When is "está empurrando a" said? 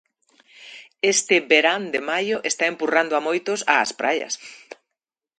2.49-3.25